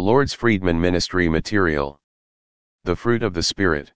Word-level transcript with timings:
The 0.00 0.06
Lord's 0.06 0.32
Freedman 0.32 0.80
Ministry 0.80 1.28
Material. 1.28 2.00
The 2.84 2.96
Fruit 2.96 3.22
of 3.22 3.34
the 3.34 3.42
Spirit. 3.42 3.92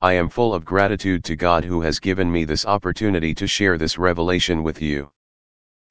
I 0.00 0.14
am 0.14 0.28
full 0.28 0.52
of 0.52 0.64
gratitude 0.64 1.22
to 1.26 1.36
God 1.36 1.64
who 1.64 1.80
has 1.80 2.00
given 2.00 2.32
me 2.32 2.42
this 2.42 2.66
opportunity 2.66 3.32
to 3.36 3.46
share 3.46 3.78
this 3.78 3.98
revelation 3.98 4.64
with 4.64 4.82
you. 4.82 5.12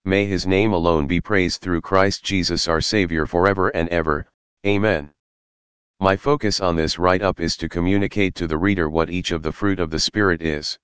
May 0.04 0.25
his 0.25 0.46
name 0.46 0.73
alone 0.73 1.07
be 1.07 1.21
praised 1.21 1.62
through 1.62 1.79
Christ 1.79 2.25
Jesus 2.25 2.67
our 2.67 2.81
Savior 2.81 3.25
forever 3.25 3.70
and 3.70 3.88
ever, 3.88 4.28
Amen. 4.67 5.14
My 6.02 6.18
focus 6.18 6.59
on 6.59 6.75
this 6.75 7.00
write-up 7.00 7.39
is 7.39 7.55
to 7.55 7.70
communicate 7.70 8.36
to 8.36 8.48
the 8.48 8.57
reader 8.57 8.89
what 8.89 9.09
each 9.09 9.32
of 9.32 9.43
the 9.43 9.54
fruit 9.54 9.79
of 9.79 9.91
the 9.91 10.00
Spirit 10.00 10.41
is. 10.41 10.77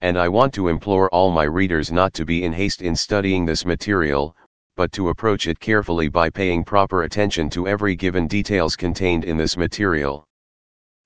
And 0.00 0.16
I 0.16 0.28
want 0.30 0.54
to 0.54 0.68
implore 0.68 1.10
all 1.10 1.30
my 1.30 1.44
readers 1.44 1.92
not 1.92 2.14
to 2.14 2.24
be 2.24 2.44
in 2.44 2.54
haste 2.54 2.80
in 2.80 2.96
studying 2.96 3.44
this 3.44 3.66
material, 3.66 4.34
but 4.78 4.92
to 4.92 5.08
approach 5.08 5.48
it 5.48 5.58
carefully 5.58 6.08
by 6.08 6.30
paying 6.30 6.62
proper 6.62 7.02
attention 7.02 7.50
to 7.50 7.66
every 7.66 7.96
given 7.96 8.28
details 8.28 8.76
contained 8.76 9.24
in 9.24 9.36
this 9.36 9.56
material. 9.56 10.24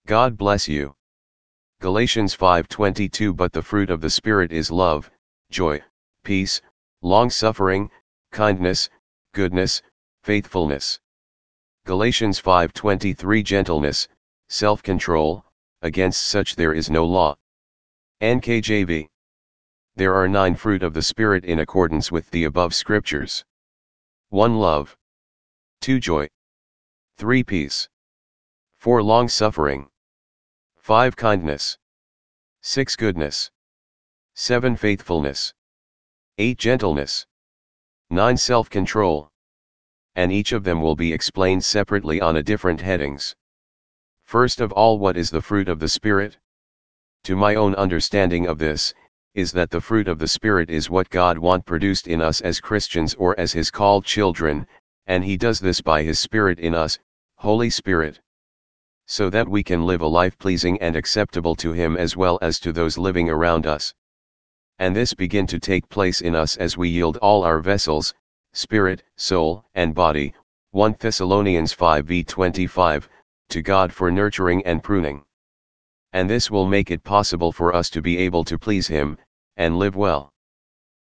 God 0.06 0.37
bless 0.37 0.69
you. 0.69 0.95
Galatians 1.80 2.37
5:22 2.37 3.34
But 3.34 3.51
the 3.51 3.62
fruit 3.62 3.88
of 3.88 4.02
the 4.02 4.10
Spirit 4.10 4.52
is 4.52 4.70
love, 4.70 5.10
joy, 5.51 5.82
peace, 6.23 6.60
long-suffering, 7.01 7.91
kindness, 8.30 8.91
goodness, 9.32 9.80
faithfulness. 10.23 11.01
Galatians 11.87 12.38
5:23 12.38 13.43
Gentleness, 13.43 14.07
self-control, 14.51 15.46
against 15.80 16.24
such 16.24 16.57
there 16.57 16.74
is 16.74 16.91
no 16.91 17.07
law. 17.07 17.38
NKJV. 18.20 19.09
There 19.96 20.15
are 20.15 20.29
nine 20.29 20.57
fruit 20.57 20.82
of 20.82 20.93
the 20.93 21.01
Spirit 21.01 21.46
in 21.46 21.60
accordance 21.60 22.12
with 22.12 22.30
the 22.32 22.45
above 22.45 22.74
scriptures. 22.74 23.46
1 24.32 24.59
love. 24.59 24.96
2 25.82 26.00
joy. 26.00 26.27
3 27.18 27.45
peace. 27.45 27.90
4 28.78 29.02
long 29.02 29.28
suffering. 29.28 29.90
5 30.79 31.15
kindness. 31.16 31.76
6 32.62 32.96
goodness. 32.96 33.51
7 34.32 34.74
faithfulness. 34.74 35.52
8 36.38 36.57
gentleness. 36.57 37.26
9 38.09 38.38
self 38.38 38.70
control. 38.70 39.29
And 40.15 40.32
each 40.32 40.52
of 40.52 40.64
them 40.64 40.80
will 40.80 40.96
be 40.96 41.12
explained 41.12 41.62
separately 41.62 42.18
on 42.23 42.35
a 42.38 42.42
different 42.42 42.80
headings. 42.80 43.37
First 44.24 44.62
of 44.62 44.73
all, 44.73 44.98
what 44.98 45.18
is 45.18 45.29
the 45.29 45.42
fruit 45.42 45.68
of 45.68 45.79
the 45.79 45.90
Spirit? 45.90 46.38
To 47.24 47.37
my 47.37 47.54
own 47.54 47.74
understanding 47.74 48.46
of 48.46 48.57
this, 48.57 48.95
is 49.35 49.51
that 49.52 49.71
the 49.71 49.80
fruit 49.80 50.09
of 50.09 50.19
the 50.19 50.29
Spirit 50.29 50.69
is 50.69 50.91
what 50.91 51.09
God 51.09 51.38
want 51.38 51.65
produced 51.65 52.07
in 52.07 52.21
us 52.21 52.43
as 52.43 52.61
Christians 52.61 53.15
or 53.15 53.38
as 53.41 53.51
His 53.52 53.71
called 53.71 54.05
children, 54.05 54.66
and 55.07 55.25
He 55.25 55.38
does 55.38 55.59
this 55.59 55.80
by 55.80 56.02
His 56.02 56.19
Spirit 56.19 56.59
in 56.59 56.75
us, 56.75 56.99
Holy 57.37 57.71
Spirit. 57.71 58.21
So 59.07 59.30
that 59.30 59.49
we 59.49 59.63
can 59.63 59.87
live 59.87 60.03
a 60.03 60.07
life 60.07 60.37
pleasing 60.38 60.79
and 60.83 60.95
acceptable 60.95 61.55
to 61.57 61.73
Him 61.73 61.97
as 61.97 62.15
well 62.15 62.38
as 62.43 62.60
to 62.60 62.73
those 62.73 62.99
living 62.99 63.30
around 63.30 63.66
us. 63.66 63.95
And 64.78 64.94
this 64.94 65.15
begin 65.15 65.47
to 65.47 65.59
take 65.59 65.88
place 65.88 66.21
in 66.21 66.34
us 66.34 66.59
as 66.59 66.77
we 66.77 66.91
yield 66.91 67.16
all 67.16 67.43
our 67.43 67.60
vessels, 67.60 68.12
spirit, 68.53 69.03
soul, 69.16 69.65
and 69.75 69.94
body, 69.94 70.34
1 70.72 70.97
Thessalonians 71.00 71.72
5 71.72 72.05
v 72.05 72.22
25, 72.22 73.09
to 73.49 73.62
God 73.62 73.94
for 73.94 74.10
nurturing 74.10 74.62
and 74.66 74.83
pruning 74.83 75.25
and 76.15 76.28
this 76.28 76.50
will 76.50 76.66
make 76.66 76.91
it 76.91 77.03
possible 77.03 77.53
for 77.53 77.75
us 77.75 77.88
to 77.88 78.03
be 78.03 78.19
able 78.19 78.44
to 78.44 78.59
please 78.59 78.87
Him, 78.87 79.16
and 79.56 79.78
live 79.78 79.97
well. 79.97 80.31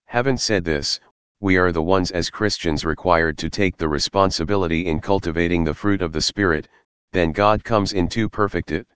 Having 0.06 0.36
said 0.36 0.64
this, 0.64 1.00
we 1.40 1.56
are 1.56 1.72
the 1.72 1.82
ones 1.82 2.12
as 2.12 2.30
Christians 2.30 2.84
required 2.84 3.36
to 3.38 3.50
take 3.50 3.76
the 3.76 3.88
responsibility 3.88 4.86
in 4.86 5.00
cultivating 5.00 5.64
the 5.64 5.74
fruit 5.74 6.02
of 6.02 6.12
the 6.12 6.20
Spirit, 6.20 6.68
then 7.10 7.32
God 7.32 7.64
comes 7.64 7.94
in 7.94 8.08
to 8.10 8.28
perfect 8.28 8.70
it. 8.70 8.86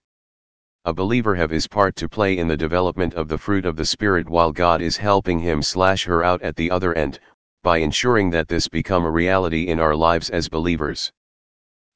A 0.85 0.93
believer 0.93 1.35
have 1.35 1.49
his 1.49 1.67
part 1.67 1.97
to 1.97 2.07
play 2.07 2.37
in 2.37 2.47
the 2.47 2.55
development 2.55 3.13
of 3.15 3.27
the 3.27 3.37
fruit 3.37 3.65
of 3.65 3.75
the 3.75 3.85
Spirit 3.85 4.29
while 4.29 4.53
God 4.53 4.81
is 4.81 4.95
helping 4.95 5.39
him 5.39 5.61
slash 5.61 6.05
her 6.05 6.23
out 6.23 6.41
at 6.41 6.55
the 6.55 6.71
other 6.71 6.93
end, 6.93 7.19
by 7.63 7.79
ensuring 7.79 8.29
that 8.29 8.47
this 8.47 8.69
become 8.69 9.03
a 9.03 9.11
reality 9.11 9.67
in 9.67 9.81
our 9.81 9.95
lives 9.95 10.29
as 10.29 10.47
believers. 10.47 11.11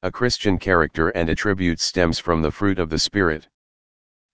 A 0.02 0.10
Christian 0.10 0.58
character 0.58 1.08
and 1.10 1.30
attribute 1.30 1.80
stems 1.80 2.18
from 2.18 2.42
the 2.42 2.50
fruit 2.50 2.78
of 2.78 2.90
the 2.90 2.98
Spirit 2.98 3.48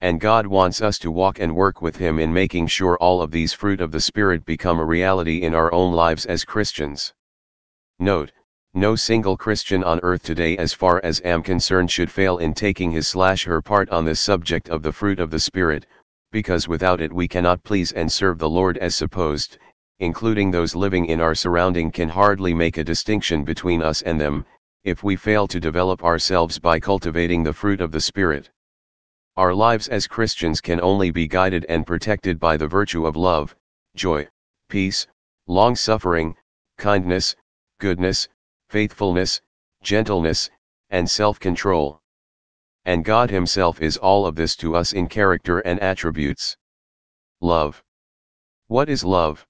and 0.01 0.21
God 0.21 0.47
wants 0.47 0.81
us 0.81 0.99
to 1.01 1.11
walk 1.11 1.41
and 1.41 1.57
work 1.57 1.83
with 1.83 1.97
Him 1.97 2.21
in 2.21 2.33
making 2.33 2.69
sure 2.69 2.97
all 2.99 3.21
of 3.21 3.33
these 3.33 3.53
fruit 3.53 3.81
of 3.81 3.91
the 3.91 4.01
Spirit 4.01 4.45
become 4.45 4.79
a 4.79 4.85
reality 4.85 5.43
in 5.43 5.55
our 5.55 5.73
own 5.73 5.93
lives 5.93 6.25
as 6.27 6.45
Christians. 6.45 7.13
Note, 7.99 8.31
no 8.75 8.95
single 8.95 9.37
Christian 9.37 9.83
on 9.83 9.99
earth 10.05 10.23
today 10.23 10.57
as 10.57 10.73
far 10.73 11.01
as 11.03 11.21
I 11.25 11.31
am 11.31 11.43
concerned 11.43 11.91
should 11.91 12.13
fail 12.13 12.39
in 12.39 12.55
taking 12.55 12.93
his 12.93 13.09
slash 13.09 13.45
her 13.45 13.61
part 13.61 13.89
on 13.91 14.05
this 14.05 14.21
subject 14.21 14.69
of 14.69 14.83
the 14.83 14.93
fruit 14.93 15.19
of 15.19 15.31
the 15.31 15.41
Spirit, 15.41 15.87
because 16.31 16.69
without 16.69 17.01
it 17.01 17.13
we 17.13 17.27
cannot 17.27 17.65
please 17.65 17.91
and 17.91 18.13
serve 18.13 18.39
the 18.39 18.49
Lord 18.49 18.79
as 18.79 18.95
supposed, 18.95 19.59
including 19.99 20.53
those 20.53 20.77
living 20.77 21.07
in 21.07 21.21
our 21.21 21.35
surrounding 21.35 21.91
can 21.91 22.09
hardly 22.09 22.55
make 22.55 22.77
a 22.77 22.85
distinction 22.85 23.43
between 23.43 23.83
us 23.83 24.03
and 24.03 24.21
them, 24.21 24.47
if 24.85 25.03
we 25.03 25.17
fail 25.17 25.49
to 25.49 25.59
develop 25.59 26.05
ourselves 26.05 26.61
by 26.61 26.79
cultivating 26.79 27.43
the 27.43 27.53
fruit 27.53 27.81
of 27.81 27.91
the 27.91 28.01
Spirit. 28.01 28.49
Our 29.39 29.55
lives 29.55 29.87
as 29.87 30.09
Christians 30.09 30.61
can 30.61 30.81
only 30.81 31.13
be 31.13 31.29
guided 31.29 31.65
and 31.69 31.87
protected 31.87 32.41
by 32.41 32.57
the 32.57 32.67
virtue 32.67 33.07
of 33.07 33.15
love, 33.15 33.55
joy, 33.95 34.27
peace, 34.69 35.07
long 35.47 35.77
suffering, 35.77 36.35
kindness, 36.77 37.37
goodness, 37.79 38.29
faithfulness, 38.69 39.41
gentleness, 39.81 40.51
and 40.91 41.09
self 41.09 41.39
control. 41.39 42.03
And 42.85 43.05
God 43.05 43.31
Himself 43.31 43.81
is 43.81 43.97
all 43.97 44.27
of 44.27 44.35
this 44.35 44.57
to 44.57 44.75
us 44.75 44.93
in 44.93 45.07
character 45.07 45.61
and 45.61 45.79
attributes. 45.79 46.57
Love. 47.41 47.81
What 48.67 48.89
is 48.89 49.05
love? 49.05 49.47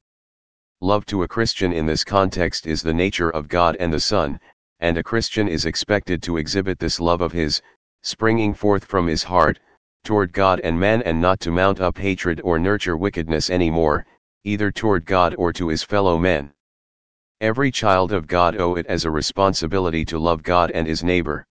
Love 0.82 1.06
to 1.06 1.22
a 1.22 1.28
Christian 1.28 1.72
in 1.72 1.86
this 1.86 2.04
context 2.04 2.66
is 2.66 2.82
the 2.82 2.92
nature 2.92 3.30
of 3.30 3.48
God 3.48 3.74
and 3.80 3.90
the 3.90 4.00
Son, 4.00 4.38
and 4.80 4.98
a 4.98 5.02
Christian 5.02 5.48
is 5.48 5.64
expected 5.64 6.22
to 6.24 6.36
exhibit 6.36 6.78
this 6.78 7.00
love 7.00 7.22
of 7.22 7.32
His, 7.32 7.62
springing 8.02 8.52
forth 8.52 8.84
from 8.84 9.06
His 9.06 9.22
heart, 9.22 9.58
toward 10.08 10.32
God 10.32 10.58
and 10.60 10.80
man 10.80 11.02
and 11.02 11.20
not 11.20 11.38
to 11.40 11.50
mount 11.50 11.82
up 11.82 11.98
hatred 11.98 12.40
or 12.42 12.58
nurture 12.58 12.96
wickedness 12.96 13.50
any 13.50 13.68
more, 13.68 14.06
either 14.42 14.72
toward 14.72 15.04
God 15.04 15.34
or 15.36 15.52
to 15.52 15.68
his 15.68 15.82
fellow 15.82 16.16
men. 16.16 16.50
Every 17.42 17.70
child 17.70 18.10
of 18.12 18.26
God 18.26 18.58
owe 18.58 18.76
it 18.76 18.86
as 18.86 19.04
a 19.04 19.10
responsibility 19.10 20.06
to 20.06 20.18
love 20.18 20.42
God 20.42 20.70
and 20.70 20.86
his 20.86 21.04
neighbor. 21.04 21.46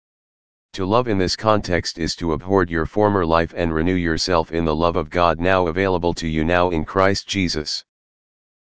To 0.75 0.85
love 0.85 1.09
in 1.09 1.17
this 1.17 1.35
context 1.35 1.99
is 1.99 2.15
to 2.17 2.35
abhor 2.35 2.65
your 2.65 2.85
former 2.85 3.25
life 3.25 3.55
and 3.57 3.73
renew 3.73 3.95
yourself 3.95 4.53
in 4.53 4.67
the 4.67 4.77
love 4.77 4.97
of 4.97 5.09
God 5.09 5.41
now 5.41 5.69
available 5.69 6.13
to 6.13 6.29
you 6.29 6.45
now 6.45 6.69
in 6.69 6.85
Christ 6.85 7.27
Jesus. 7.27 7.83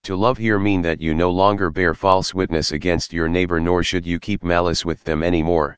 To 0.03 0.17
love 0.17 0.37
here 0.37 0.59
mean 0.59 0.81
that 0.81 0.99
you 0.99 1.15
no 1.15 1.31
longer 1.31 1.69
bear 1.71 1.93
false 1.93 2.33
witness 2.33 2.73
against 2.73 3.13
your 3.13 3.29
neighbor 3.29 3.61
nor 3.61 3.83
should 3.83 4.05
you 4.05 4.19
keep 4.19 4.43
malice 4.43 4.83
with 4.83 5.01
them 5.05 5.23
anymore. 5.23 5.77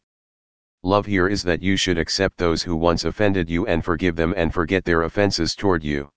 Love 0.83 1.05
here 1.05 1.27
is 1.27 1.43
that 1.43 1.61
you 1.61 1.75
should 1.75 1.97
accept 1.97 2.37
those 2.37 2.63
who 2.63 2.75
once 2.75 3.03
offended 3.03 3.49
you 3.49 3.65
and 3.67 3.83
forgive 3.83 4.15
them 4.15 4.33
and 4.37 4.53
forget 4.53 4.85
their 4.85 5.01
offenses 5.01 5.53
toward 5.53 5.83
you. 5.83 6.09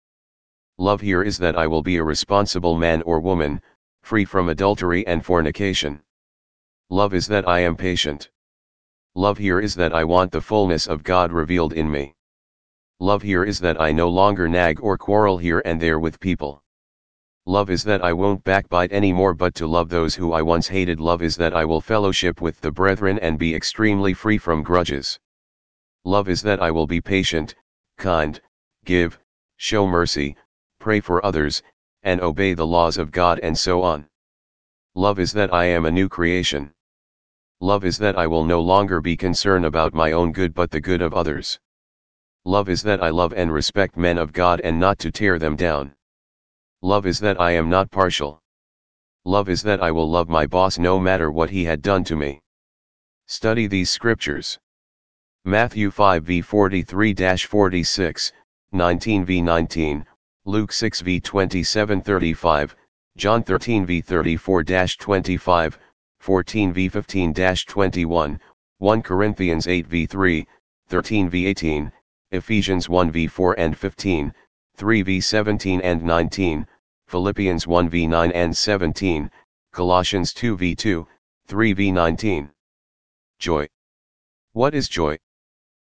Love 0.79 1.01
here 1.01 1.23
is 1.23 1.37
that 1.39 1.57
I 1.57 1.67
will 1.67 1.83
be 1.83 1.97
a 1.97 2.05
responsible 2.05 2.79
man 2.79 3.03
or 3.03 3.19
woman, 3.19 3.61
free 4.03 4.25
from 4.25 4.49
adultery 4.49 5.07
and 5.07 5.25
fornication. 5.25 6.01
Love 6.91 7.13
is 7.13 7.27
that 7.27 7.49
I 7.49 7.61
am 7.61 7.77
patient. 7.77 8.31
Love 9.15 9.37
here 9.37 9.59
is 9.59 9.75
that 9.75 9.93
I 9.93 10.05
want 10.05 10.31
the 10.31 10.41
fullness 10.41 10.87
of 10.87 11.03
God 11.03 11.33
revealed 11.33 11.73
in 11.73 11.91
me. 11.91 12.15
Love 13.01 13.23
here 13.23 13.45
is 13.45 13.59
that 13.59 13.81
I 13.81 13.91
no 13.91 14.09
longer 14.09 14.49
nag 14.49 14.79
or 14.81 14.97
quarrel 14.97 15.39
here 15.39 15.61
and 15.65 15.81
there 15.81 15.99
with 15.99 16.21
people. 16.21 16.63
Love 17.47 17.71
is 17.71 17.83
that 17.83 18.05
I 18.05 18.13
won't 18.13 18.45
backbite 18.45 18.93
any 18.93 19.13
more 19.13 19.35
but 19.35 19.53
to 19.57 19.67
love 19.67 19.89
those 19.89 20.15
who 20.15 20.33
I 20.33 20.43
once 20.43 20.69
hated. 20.69 21.01
Love 21.01 21.23
is 21.23 21.37
that 21.39 21.53
I 21.53 21.65
will 21.65 21.81
fellowship 21.81 22.41
with 22.41 22.61
the 22.61 22.71
brethren 22.71 23.19
and 23.19 23.37
be 23.37 23.53
extremely 23.53 24.15
free 24.15 24.39
from 24.39 24.63
grudges. 24.63 25.19
Love 26.05 26.29
is 26.29 26.41
that 26.43 26.63
I 26.63 26.71
will 26.71 26.87
be 26.87 27.01
patient, 27.01 27.57
kind, 27.99 28.41
give, 28.85 29.19
show 29.57 29.89
mercy, 29.89 30.37
pray 30.79 31.01
for 31.01 31.25
others, 31.27 31.65
and 32.05 32.21
obey 32.21 32.55
the 32.55 32.67
laws 32.67 32.97
of 32.97 33.11
God 33.11 33.41
and 33.41 33.59
so 33.59 33.83
on. 33.83 34.07
Love 34.95 35.19
is 35.19 35.33
that 35.33 35.53
I 35.53 35.65
am 35.65 35.85
a 35.85 35.91
new 35.91 36.09
creation. 36.09 36.73
Love 37.61 37.85
is 37.85 37.99
that 37.99 38.17
I 38.17 38.29
will 38.29 38.45
no 38.45 38.61
longer 38.61 39.01
be 39.01 39.17
concerned 39.17 39.65
about 39.65 39.95
my 39.95 40.13
own 40.13 40.31
good 40.31 40.55
but 40.55 40.71
the 40.71 40.81
good 40.81 41.03
of 41.03 41.13
others. 41.13 41.59
Love 42.45 42.69
is 42.69 42.83
that 42.83 43.03
I 43.03 43.11
love 43.11 43.33
and 43.33 43.53
respect 43.53 43.97
men 43.97 44.19
of 44.19 44.33
God 44.33 44.61
and 44.61 44.79
not 44.79 45.01
to 45.01 45.11
tear 45.11 45.41
them 45.41 45.57
down. 45.57 45.95
Love 46.85 47.07
is 47.07 47.21
that 47.21 47.41
I 47.41 47.53
am 47.53 47.71
not 47.71 47.93
partial. 47.93 48.43
Love 49.25 49.49
is 49.49 49.63
that 49.63 49.81
I 49.81 49.93
will 49.93 50.11
love 50.11 50.29
my 50.29 50.49
boss 50.49 50.79
no 50.79 50.99
matter 50.99 51.31
what 51.31 51.49
he 51.49 51.63
had 51.63 51.81
done 51.81 52.03
to 52.03 52.17
me. 52.17 52.41
Study 53.29 53.69
these 53.69 53.89
scriptures. 53.89 54.59
Matthew 55.45 55.93
5 55.93 56.25
v 56.25 56.43
43 56.43 57.15
46, 57.37 58.33
19 58.73 59.25
v 59.25 59.41
19, 59.41 60.05
Luke 60.45 60.73
6 60.73 61.01
v 61.03 61.21
27 61.21 62.03
35, 62.03 62.75
John 63.17 63.45
13 63.45 63.87
v 63.87 64.03
34 64.03 64.97
25, 64.99 65.79
14 66.19 66.73
v 66.73 66.89
15 66.89 67.33
21, 67.65 68.41
1 68.79 69.03
Corinthians 69.03 69.69
8 69.69 69.87
v 69.87 70.07
3, 70.09 70.47
13 70.89 71.29
v 71.29 71.47
18, 71.47 71.93
Ephesians 72.33 72.89
1 72.89 73.13
v 73.13 73.29
4 73.29 73.55
and 73.55 73.79
15, 73.79 74.35
3 74.77 75.03
v 75.03 75.21
17 75.21 75.81
and 75.81 76.03
19, 76.03 76.67
Philippians 77.13 77.67
1 77.67 77.91
v 77.91 78.07
9 78.07 78.33
and 78.33 78.57
17, 78.57 79.31
Colossians 79.71 80.33
2 80.33 80.57
v 80.57 80.75
2, 80.75 81.07
3 81.47 81.73
v 81.75 81.93
19. 81.93 82.51
Joy. 83.39 83.69
What 84.53 84.75
is 84.75 84.89
joy? 84.89 85.19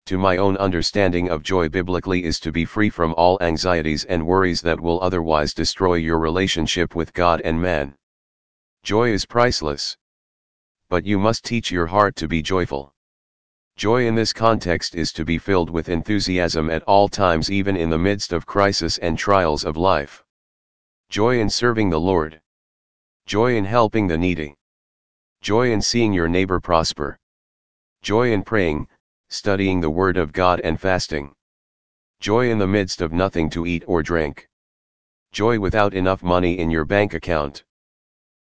To 0.07 0.17
my 0.17 0.35
own 0.35 0.57
understanding 0.57 1.29
of 1.29 1.41
joy 1.41 1.69
biblically 1.69 2.25
is 2.25 2.37
to 2.41 2.51
be 2.51 2.65
free 2.65 2.89
from 2.89 3.13
all 3.13 3.37
anxieties 3.39 4.03
and 4.03 4.27
worries 4.27 4.59
that 4.63 4.77
will 4.77 5.01
otherwise 5.01 5.53
destroy 5.53 5.93
your 5.93 6.19
relationship 6.19 6.95
with 6.95 7.13
God 7.13 7.39
and 7.45 7.61
man. 7.61 7.95
Joy 8.83 9.11
is 9.11 9.25
priceless. 9.25 9.95
But 10.89 11.05
you 11.05 11.17
must 11.17 11.45
teach 11.45 11.71
your 11.71 11.87
heart 11.87 12.17
to 12.17 12.27
be 12.27 12.41
joyful. 12.41 12.93
Joy 13.77 14.05
in 14.05 14.15
this 14.15 14.33
context 14.33 14.95
is 14.95 15.13
to 15.13 15.23
be 15.23 15.37
filled 15.37 15.69
with 15.69 15.87
enthusiasm 15.87 16.69
at 16.69 16.83
all 16.83 17.07
times 17.07 17.49
even 17.49 17.77
in 17.77 17.89
the 17.89 17.97
midst 17.97 18.33
of 18.33 18.45
crisis 18.45 18.97
and 18.97 19.17
trials 19.17 19.63
of 19.63 19.77
life. 19.77 20.24
Joy 21.15 21.39
in 21.39 21.49
serving 21.49 21.89
the 21.91 21.97
Lord. 21.97 22.41
Joy 23.25 23.55
in 23.55 23.63
helping 23.63 24.05
the 24.05 24.17
needy. 24.17 24.53
Joy 25.39 25.71
in 25.71 25.81
seeing 25.81 26.11
your 26.11 26.27
neighbor 26.27 26.59
prosper. 26.59 27.17
Joy 28.01 28.33
in 28.33 28.43
praying, 28.43 28.89
studying 29.29 29.79
the 29.79 29.89
Word 29.89 30.17
of 30.17 30.33
God 30.33 30.59
and 30.65 30.77
fasting. 30.77 31.31
Joy 32.19 32.51
in 32.51 32.57
the 32.57 32.67
midst 32.67 32.99
of 32.99 33.13
nothing 33.13 33.49
to 33.51 33.65
eat 33.65 33.85
or 33.87 34.03
drink. 34.03 34.49
Joy 35.31 35.57
without 35.57 35.93
enough 35.93 36.21
money 36.21 36.59
in 36.59 36.69
your 36.69 36.83
bank 36.83 37.13
account. 37.13 37.63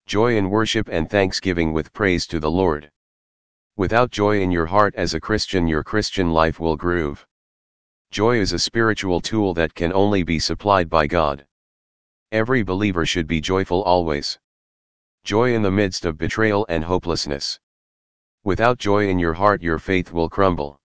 Joy 0.06 0.38
in 0.38 0.48
worship 0.48 0.88
and 0.90 1.10
thanksgiving 1.10 1.74
with 1.74 1.92
praise 1.92 2.26
to 2.28 2.40
the 2.40 2.50
Lord. 2.50 2.90
Without 3.76 4.10
joy 4.10 4.40
in 4.40 4.50
your 4.50 4.64
heart 4.64 4.94
as 4.94 5.12
a 5.12 5.20
Christian, 5.20 5.68
your 5.68 5.84
Christian 5.84 6.30
life 6.30 6.58
will 6.58 6.78
groove. 6.78 7.26
Joy 8.10 8.38
is 8.38 8.54
a 8.54 8.58
spiritual 8.58 9.20
tool 9.20 9.52
that 9.52 9.74
can 9.74 9.92
only 9.92 10.22
be 10.22 10.38
supplied 10.38 10.88
by 10.88 11.06
God. 11.06 11.46
Every 12.32 12.62
believer 12.62 13.04
should 13.04 13.26
be 13.26 13.42
joyful 13.42 13.82
always. 13.82 14.38
Joy 15.22 15.54
in 15.54 15.60
the 15.60 15.70
midst 15.70 16.06
of 16.06 16.16
betrayal 16.16 16.64
and 16.70 16.82
hopelessness. 16.82 17.60
Without 18.42 18.78
joy 18.78 19.10
in 19.10 19.18
your 19.18 19.34
heart, 19.34 19.60
your 19.60 19.78
faith 19.78 20.14
will 20.14 20.30
crumble. 20.30 20.80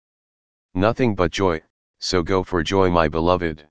Nothing 0.74 1.16
but 1.16 1.34
joy, 1.34 1.62
so 2.00 2.24
go 2.24 2.44
for 2.44 2.64
joy, 2.64 2.90
my 2.90 3.10
beloved. 3.10 3.68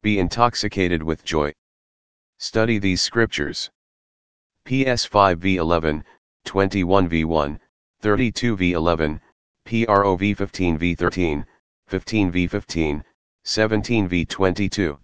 Be 0.00 0.18
intoxicated 0.18 1.02
with 1.02 1.26
joy. 1.26 1.52
Study 2.38 2.78
these 2.78 3.02
scriptures. 3.02 3.70
PS 4.64 5.04
5 5.04 5.38
v 5.40 5.56
11, 5.56 6.02
21 6.46 7.06
v 7.06 7.24
1, 7.26 7.60
32 8.00 8.56
v 8.56 8.72
11, 8.72 9.20
PROV 9.66 10.34
15 10.34 10.78
v 10.78 10.96
13, 10.96 11.44
15 11.86 12.30
v 12.30 12.48
15, 12.48 13.04
17 13.44 14.08
v 14.08 14.24
22. 14.24 14.98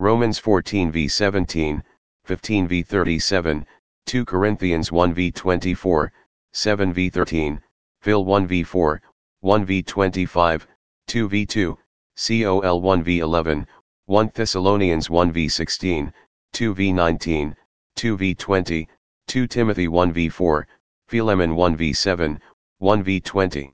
Romans 0.00 0.40
14 0.40 0.90
v 0.90 1.06
17, 1.08 1.80
15 2.26 2.66
v 2.66 2.82
37, 2.82 3.64
2 4.06 4.24
Corinthians 4.24 4.90
1 4.90 5.14
v 5.14 5.30
24, 5.30 6.10
7 6.52 6.92
v 6.92 7.10
13, 7.10 7.60
Phil 8.00 8.24
1 8.24 8.46
v 8.48 8.64
4, 8.64 9.00
1 9.42 9.64
v 9.64 9.82
25, 9.82 10.66
2 11.06 11.28
v 11.28 11.46
2, 11.46 11.76
COL 12.16 12.80
1 12.80 13.02
v 13.04 13.20
11, 13.20 13.66
1 14.06 14.28
Thessalonians 14.30 15.08
1 15.08 15.32
v 15.32 15.48
16, 15.48 16.12
2 16.52 16.74
v 16.74 16.92
19, 16.92 17.54
2 17.94 18.16
v 18.16 18.34
20, 18.34 18.88
2 19.28 19.46
Timothy 19.46 19.86
1 19.86 20.12
v 20.12 20.28
4, 20.28 20.66
Philemon 21.06 21.54
1 21.54 21.76
v 21.76 21.92
7, 21.92 22.40
1 22.80 23.02
v 23.04 23.20
20. 23.20 23.72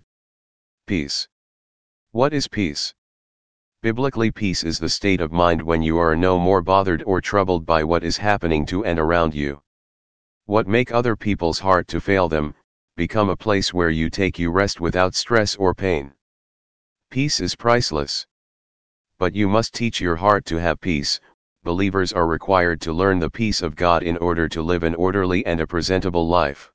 Peace. 0.87 1.29
What 2.13 2.35
is 2.35 2.47
peace? 2.47 2.95
Biblically 3.83 4.31
peace 4.31 4.63
is 4.63 4.79
the 4.79 4.91
state 4.91 5.23
of 5.23 5.33
mind 5.33 5.63
when 5.63 5.83
you 5.83 5.97
are 5.97 6.15
no 6.15 6.39
more 6.39 6.61
bothered 6.61 7.03
or 7.07 7.23
troubled 7.23 7.65
by 7.65 7.83
what 7.83 8.05
is 8.05 8.19
happening 8.19 8.67
to 8.67 8.85
and 8.85 8.99
around 8.99 9.35
you. 9.35 9.63
What 10.45 10.69
make 10.69 10.93
other 10.93 11.17
people's 11.17 11.61
heart 11.61 11.89
to 11.89 11.99
fail 11.99 12.29
them, 12.29 12.55
become 12.97 13.31
a 13.31 13.37
place 13.37 13.73
where 13.73 13.89
you 13.89 14.11
take 14.11 14.39
you 14.39 14.51
rest 14.51 14.83
without 14.83 15.15
stress 15.15 15.57
or 15.57 15.75
pain. 15.75 16.13
Peace 17.11 17.41
is 17.41 17.57
priceless. 17.57 18.27
But 19.19 19.35
you 19.35 19.49
must 19.49 19.73
teach 19.73 19.99
your 19.99 20.17
heart 20.17 20.45
to 20.47 20.57
have 20.57 20.79
peace, 20.83 21.19
believers 21.63 22.13
are 22.13 22.27
required 22.27 22.83
to 22.83 22.93
learn 22.93 23.19
the 23.19 23.31
peace 23.31 23.63
of 23.63 23.77
God 23.77 24.03
in 24.03 24.19
order 24.19 24.47
to 24.47 24.61
live 24.61 24.83
an 24.83 24.95
orderly 24.95 25.47
and 25.47 25.59
a 25.59 25.67
presentable 25.67 26.29
life. 26.29 26.71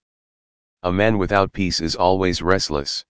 A 0.81 0.91
man 0.91 1.19
without 1.19 1.53
peace 1.53 1.81
is 1.81 1.95
always 1.95 2.41
restless. 2.41 3.05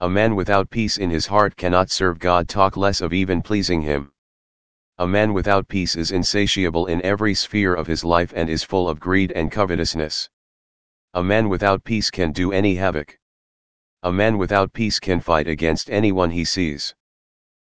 A 0.00 0.10
man 0.10 0.34
without 0.34 0.68
peace 0.68 0.98
in 0.98 1.08
his 1.08 1.26
heart 1.26 1.56
cannot 1.56 1.90
serve 1.90 2.18
God 2.18 2.50
talk 2.50 2.76
less 2.76 3.00
of 3.00 3.14
even 3.14 3.40
pleasing 3.40 3.80
him. 3.80 4.12
A 4.98 5.06
man 5.06 5.32
without 5.32 5.68
peace 5.68 5.96
is 5.96 6.10
insatiable 6.10 6.84
in 6.84 7.00
every 7.00 7.32
sphere 7.32 7.74
of 7.74 7.86
his 7.86 8.04
life 8.04 8.30
and 8.36 8.50
is 8.50 8.62
full 8.62 8.90
of 8.90 9.00
greed 9.00 9.32
and 9.32 9.50
covetousness. 9.50 10.28
A 11.14 11.22
man 11.22 11.48
without 11.48 11.82
peace 11.82 12.10
can 12.10 12.32
do 12.32 12.52
any 12.52 12.74
havoc. 12.74 13.18
A 14.02 14.12
man 14.12 14.36
without 14.36 14.74
peace 14.74 15.00
can 15.00 15.18
fight 15.18 15.48
against 15.48 15.88
anyone 15.88 16.30
he 16.30 16.44
sees. 16.44 16.94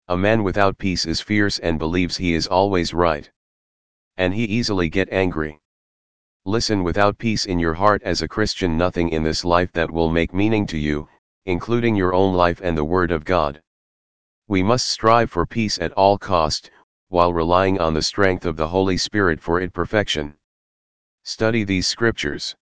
A 0.08 0.16
man 0.16 0.42
without 0.42 0.78
peace 0.78 1.04
is 1.04 1.20
fierce 1.20 1.58
and 1.58 1.78
believes 1.78 2.16
he 2.16 2.32
is 2.32 2.46
always 2.46 2.94
right. 2.94 3.30
And 4.16 4.32
he 4.32 4.44
easily 4.44 4.88
get 4.88 5.12
angry. 5.12 5.60
Listen 6.46 6.82
without 6.84 7.18
peace 7.18 7.44
in 7.44 7.58
your 7.58 7.74
heart 7.74 8.02
as 8.02 8.22
a 8.22 8.28
Christian 8.28 8.78
nothing 8.78 9.10
in 9.10 9.22
this 9.22 9.44
life 9.44 9.72
that 9.72 9.90
will 9.90 10.10
make 10.10 10.32
meaning 10.32 10.66
to 10.68 10.78
you, 10.78 11.06
including 11.46 11.94
your 11.94 12.14
own 12.14 12.34
life 12.34 12.60
and 12.62 12.76
the 12.76 12.84
Word 12.84 13.10
of 13.10 13.24
God. 13.24 13.62
We 14.48 14.62
must 14.62 14.88
strive 14.88 15.30
for 15.30 15.46
peace 15.46 15.78
at 15.78 15.92
all 15.92 16.18
cost, 16.18 16.70
while 17.08 17.32
relying 17.32 17.80
on 17.80 17.94
the 17.94 18.02
strength 18.02 18.46
of 18.46 18.56
the 18.56 18.68
Holy 18.68 18.96
Spirit 18.96 19.40
for 19.40 19.60
its 19.60 19.72
perfection. 19.72 20.34
Study 21.22 21.64
these 21.64 21.86
scriptures. 21.86 22.56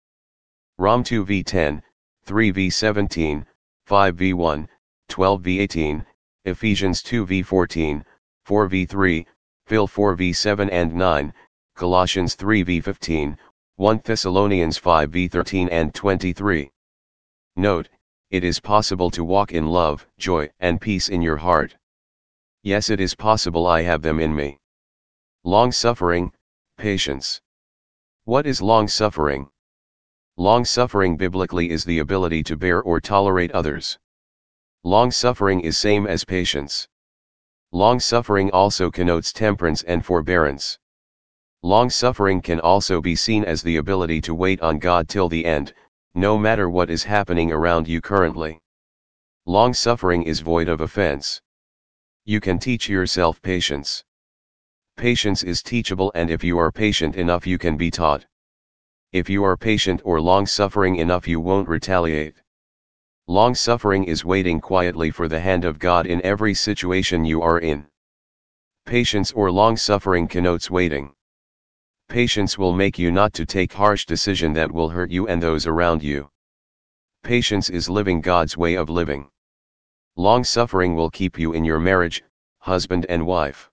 Rom 0.77 1.03
2 1.03 1.25
v 1.25 1.43
10, 1.43 1.81
3 2.25 2.51
v 2.51 2.69
17, 2.69 3.45
5 3.85 4.15
v 4.15 4.33
1, 4.33 4.69
12 5.09 5.41
v 5.41 5.59
18, 5.59 6.05
Ephesians 6.45 7.03
2 7.03 7.25
v 7.25 7.43
14, 7.43 8.03
4 8.45 8.67
v 8.67 8.85
3, 8.85 9.25
Phil 9.65 9.87
4 9.87 10.15
v 10.15 10.33
7 10.33 10.69
and 10.69 10.97
9, 10.97 11.33
Colossians 11.75 12.35
3 12.35 12.63
v 12.63 12.81
15, 12.81 13.37
1 13.77 13.99
Thessalonians 13.99 14.79
5 14.79 15.09
v 15.09 15.27
13 15.27 15.69
and 15.69 15.93
23. 15.93 16.71
Note, 17.55 17.89
it 18.31 18.45
is 18.45 18.61
possible 18.61 19.11
to 19.11 19.25
walk 19.25 19.51
in 19.51 19.67
love, 19.67 20.07
joy, 20.17 20.49
and 20.61 20.79
peace 20.79 21.09
in 21.09 21.21
your 21.21 21.35
heart. 21.35 21.75
Yes, 22.63 22.89
it 22.89 23.01
is 23.01 23.13
possible 23.13 23.67
I 23.67 23.81
have 23.81 24.01
them 24.01 24.21
in 24.21 24.33
me. 24.33 24.57
Long 25.43 25.73
suffering, 25.73 26.31
patience. 26.77 27.41
What 28.23 28.47
is 28.47 28.61
long 28.61 28.87
suffering? 28.87 29.49
Long 30.37 30.63
suffering 30.63 31.17
biblically 31.17 31.71
is 31.71 31.83
the 31.83 31.99
ability 31.99 32.41
to 32.43 32.55
bear 32.55 32.81
or 32.81 33.01
tolerate 33.01 33.51
others. 33.51 33.99
Long 34.85 35.11
suffering 35.11 35.59
is 35.59 35.77
same 35.77 36.07
as 36.07 36.23
patience. 36.23 36.87
Long 37.73 37.99
suffering 37.99 38.49
also 38.51 38.89
connotes 38.89 39.33
temperance 39.33 39.83
and 39.83 40.05
forbearance. 40.05 40.79
Long 41.63 41.89
suffering 41.89 42.41
can 42.41 42.61
also 42.61 43.01
be 43.01 43.15
seen 43.17 43.43
as 43.43 43.61
the 43.61 43.75
ability 43.75 44.21
to 44.21 44.33
wait 44.33 44.61
on 44.61 44.79
God 44.79 45.09
till 45.09 45.27
the 45.27 45.45
end, 45.45 45.73
no 46.13 46.37
matter 46.37 46.69
what 46.69 46.89
is 46.89 47.03
happening 47.03 47.51
around 47.51 47.87
you 47.87 48.01
currently. 48.01 48.59
Long 49.45 49.73
suffering 49.73 50.23
is 50.23 50.41
void 50.41 50.67
of 50.67 50.81
offense. 50.81 51.41
You 52.25 52.39
can 52.39 52.59
teach 52.59 52.89
yourself 52.89 53.41
patience. 53.41 54.03
Patience 54.97 55.41
is 55.43 55.63
teachable, 55.63 56.11
and 56.13 56.29
if 56.29 56.43
you 56.43 56.57
are 56.57 56.71
patient 56.71 57.15
enough, 57.15 57.47
you 57.47 57.57
can 57.57 57.77
be 57.77 57.89
taught. 57.89 58.25
If 59.11 59.29
you 59.29 59.43
are 59.43 59.57
patient 59.57 60.01
or 60.03 60.21
long 60.21 60.45
suffering 60.45 60.97
enough, 60.97 61.27
you 61.27 61.39
won't 61.39 61.67
retaliate. 61.67 62.35
Long 63.27 63.55
suffering 63.55 64.03
is 64.03 64.25
waiting 64.25 64.59
quietly 64.59 65.11
for 65.11 65.27
the 65.27 65.39
hand 65.39 65.65
of 65.65 65.79
God 65.79 66.05
in 66.05 66.21
every 66.23 66.53
situation 66.53 67.25
you 67.25 67.41
are 67.41 67.59
in. 67.59 67.87
Patience 68.85 69.31
or 69.31 69.51
long 69.51 69.77
suffering 69.77 70.27
connotes 70.27 70.69
waiting. 70.69 71.13
Patience 72.11 72.57
will 72.57 72.73
make 72.73 72.99
you 72.99 73.09
not 73.09 73.31
to 73.35 73.45
take 73.45 73.71
harsh 73.71 74.05
decision 74.05 74.51
that 74.51 74.69
will 74.69 74.89
hurt 74.89 75.11
you 75.11 75.29
and 75.29 75.41
those 75.41 75.65
around 75.65 76.03
you. 76.03 76.29
Patience 77.23 77.69
is 77.69 77.87
living 77.87 78.19
God's 78.19 78.57
way 78.57 78.75
of 78.75 78.89
living. 78.89 79.29
Long 80.17 80.43
suffering 80.43 80.93
will 80.93 81.09
keep 81.09 81.39
you 81.39 81.53
in 81.53 81.63
your 81.63 81.79
marriage, 81.79 82.21
husband 82.59 83.05
and 83.07 83.25
wife. 83.25 83.71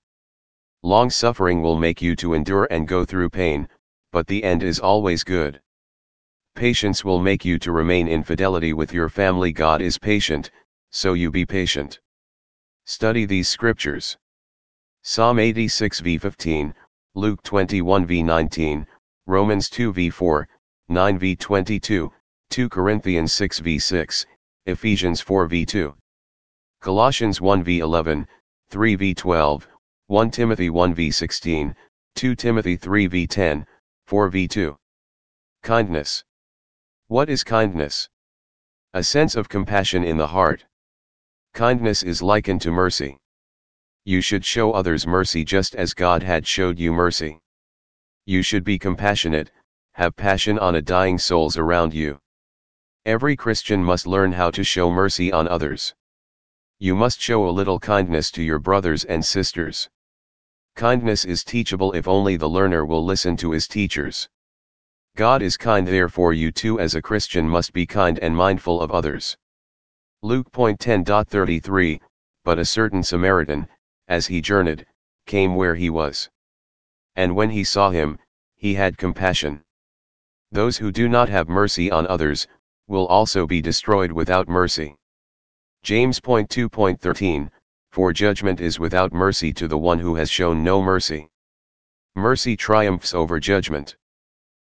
Long 0.84 1.10
suffering 1.10 1.62
will 1.62 1.76
make 1.76 2.00
you 2.00 2.14
to 2.14 2.34
endure 2.34 2.68
and 2.70 2.86
go 2.86 3.04
through 3.04 3.30
pain, 3.30 3.68
but 4.12 4.28
the 4.28 4.44
end 4.44 4.62
is 4.62 4.78
always 4.78 5.24
good. 5.24 5.60
Patience 6.54 7.04
will 7.04 7.20
make 7.20 7.44
you 7.44 7.58
to 7.58 7.72
remain 7.72 8.06
in 8.06 8.22
fidelity 8.22 8.72
with 8.72 8.92
your 8.92 9.08
family. 9.08 9.50
God 9.50 9.82
is 9.82 9.98
patient, 9.98 10.52
so 10.90 11.14
you 11.14 11.32
be 11.32 11.44
patient. 11.44 11.98
Study 12.84 13.26
these 13.26 13.48
scriptures. 13.48 14.16
Psalm 15.02 15.40
86 15.40 15.98
v 15.98 16.18
15, 16.18 16.72
Luke 17.18 17.42
21 17.42 18.06
v 18.06 18.22
19, 18.22 18.86
Romans 19.26 19.68
2 19.70 19.90
v 19.92 20.08
4, 20.08 20.48
9 20.88 21.18
v 21.18 21.34
22, 21.34 22.12
2 22.48 22.68
Corinthians 22.68 23.32
6 23.32 23.58
v 23.58 23.76
6, 23.76 24.24
Ephesians 24.66 25.20
4 25.20 25.48
v 25.48 25.64
2. 25.66 25.96
Colossians 26.80 27.40
1 27.40 27.64
v 27.64 27.80
11, 27.80 28.24
3 28.70 28.94
v 28.94 29.14
12, 29.14 29.66
1 30.06 30.30
Timothy 30.30 30.70
1 30.70 30.94
v 30.94 31.10
16, 31.10 31.74
2 32.14 32.36
Timothy 32.36 32.76
3 32.76 33.08
v 33.08 33.26
10, 33.26 33.66
4 34.06 34.28
v 34.30 34.46
2. 34.46 34.76
Kindness. 35.64 36.22
What 37.08 37.28
is 37.28 37.42
kindness? 37.42 38.08
A 38.94 39.02
sense 39.02 39.34
of 39.34 39.48
compassion 39.48 40.04
in 40.04 40.18
the 40.18 40.28
heart. 40.28 40.64
Kindness 41.52 42.04
is 42.04 42.22
likened 42.22 42.62
to 42.62 42.70
mercy. 42.70 43.18
You 44.08 44.22
should 44.22 44.42
show 44.42 44.72
others 44.72 45.06
mercy 45.06 45.44
just 45.44 45.74
as 45.74 45.92
God 45.92 46.22
had 46.22 46.46
showed 46.46 46.78
you 46.78 46.92
mercy. 46.92 47.40
You 48.24 48.40
should 48.40 48.64
be 48.64 48.78
compassionate, 48.78 49.52
have 49.92 50.16
passion 50.16 50.58
on 50.58 50.76
a 50.76 50.80
dying 50.80 51.18
souls 51.18 51.58
around 51.58 51.92
you. 51.92 52.18
Every 53.04 53.36
Christian 53.36 53.84
must 53.84 54.06
learn 54.06 54.32
how 54.32 54.50
to 54.52 54.64
show 54.64 54.90
mercy 54.90 55.30
on 55.30 55.46
others. 55.46 55.94
You 56.78 56.94
must 56.94 57.20
show 57.20 57.46
a 57.46 57.50
little 57.50 57.78
kindness 57.78 58.30
to 58.30 58.42
your 58.42 58.58
brothers 58.58 59.04
and 59.04 59.22
sisters. 59.22 59.90
Kindness 60.74 61.26
is 61.26 61.44
teachable 61.44 61.92
if 61.92 62.08
only 62.08 62.38
the 62.38 62.48
learner 62.48 62.86
will 62.86 63.04
listen 63.04 63.36
to 63.36 63.50
his 63.50 63.68
teachers. 63.68 64.26
God 65.16 65.42
is 65.42 65.58
kind 65.58 65.86
therefore 65.86 66.32
you 66.32 66.50
too 66.50 66.80
as 66.80 66.94
a 66.94 67.02
Christian 67.02 67.46
must 67.46 67.74
be 67.74 67.84
kind 67.84 68.18
and 68.20 68.34
mindful 68.34 68.80
of 68.80 68.90
others. 68.90 69.36
Luke 70.22 70.50
10.33, 70.50 72.00
But 72.42 72.58
a 72.58 72.64
certain 72.64 73.02
Samaritan, 73.02 73.68
as 74.08 74.26
he 74.26 74.40
journeyed, 74.40 74.86
came 75.26 75.54
where 75.54 75.74
he 75.74 75.90
was. 75.90 76.30
And 77.14 77.36
when 77.36 77.50
he 77.50 77.64
saw 77.64 77.90
him, 77.90 78.18
he 78.56 78.74
had 78.74 78.98
compassion. 78.98 79.62
Those 80.50 80.78
who 80.78 80.90
do 80.90 81.08
not 81.08 81.28
have 81.28 81.48
mercy 81.48 81.90
on 81.90 82.06
others, 82.06 82.46
will 82.86 83.06
also 83.06 83.46
be 83.46 83.60
destroyed 83.60 84.10
without 84.10 84.48
mercy. 84.48 84.96
James 85.82 86.20
2.13, 86.20 87.50
For 87.90 88.12
judgment 88.12 88.60
is 88.60 88.80
without 88.80 89.12
mercy 89.12 89.52
to 89.52 89.68
the 89.68 89.78
one 89.78 89.98
who 89.98 90.14
has 90.14 90.30
shown 90.30 90.64
no 90.64 90.82
mercy. 90.82 91.28
Mercy 92.16 92.56
triumphs 92.56 93.14
over 93.14 93.38
judgment. 93.38 93.96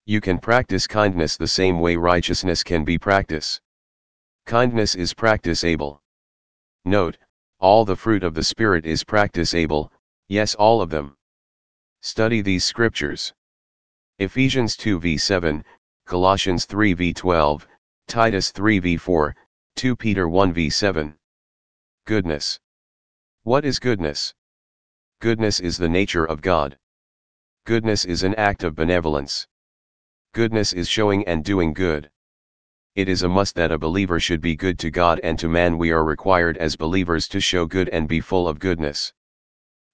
You 0.04 0.20
can 0.20 0.38
practice 0.38 0.86
kindness 0.86 1.36
the 1.36 1.48
same 1.48 1.80
way 1.80 1.96
righteousness 1.96 2.62
can 2.62 2.84
be 2.84 2.98
practiced. 2.98 3.60
Kindness 4.46 4.94
is 4.94 5.14
practicable. 5.14 6.02
Note, 6.84 7.16
all 7.62 7.84
the 7.84 7.94
fruit 7.94 8.24
of 8.24 8.34
the 8.34 8.42
Spirit 8.42 8.84
is 8.84 9.04
practicable, 9.04 9.92
yes 10.26 10.56
all 10.56 10.82
of 10.82 10.90
them. 10.90 11.16
Study 12.00 12.42
these 12.42 12.64
scriptures. 12.64 13.32
Ephesians 14.18 14.76
2 14.76 14.98
v 14.98 15.16
7, 15.16 15.64
Colossians 16.04 16.64
3 16.64 16.92
v 16.94 17.14
12, 17.14 17.68
Titus 18.08 18.50
3 18.50 18.80
v 18.80 18.96
4, 18.96 19.36
2 19.76 19.96
Peter 19.96 20.28
1 20.28 20.52
v 20.52 20.68
7. 20.68 21.14
Goodness. 22.04 22.58
What 23.44 23.64
is 23.64 23.78
goodness? 23.78 24.34
Goodness 25.20 25.60
is 25.60 25.78
the 25.78 25.88
nature 25.88 26.24
of 26.24 26.42
God. 26.42 26.76
Goodness 27.64 28.04
is 28.04 28.24
an 28.24 28.34
act 28.34 28.64
of 28.64 28.74
benevolence. 28.74 29.46
Goodness 30.32 30.72
is 30.72 30.88
showing 30.88 31.24
and 31.28 31.44
doing 31.44 31.74
good. 31.74 32.10
It 32.94 33.08
is 33.08 33.22
a 33.22 33.28
must 33.28 33.54
that 33.54 33.72
a 33.72 33.78
believer 33.78 34.20
should 34.20 34.42
be 34.42 34.54
good 34.54 34.78
to 34.80 34.90
God 34.90 35.18
and 35.22 35.38
to 35.38 35.48
man 35.48 35.78
we 35.78 35.90
are 35.92 36.04
required 36.04 36.58
as 36.58 36.76
believers 36.76 37.26
to 37.28 37.40
show 37.40 37.64
good 37.64 37.88
and 37.88 38.06
be 38.06 38.20
full 38.20 38.46
of 38.46 38.58
goodness. 38.58 39.14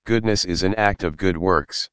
Goodness 0.05 0.45
is 0.45 0.65
an 0.65 0.75
act 0.75 1.05
of 1.05 1.17
good 1.17 1.37
works. 1.37 1.89